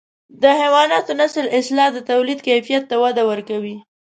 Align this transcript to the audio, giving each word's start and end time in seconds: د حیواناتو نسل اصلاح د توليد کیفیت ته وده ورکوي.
د 0.41 0.43
حیواناتو 0.59 1.11
نسل 1.21 1.45
اصلاح 1.59 1.89
د 1.93 1.99
توليد 2.09 2.39
کیفیت 2.47 2.83
ته 2.89 2.95
وده 3.03 3.23
ورکوي. 3.31 3.75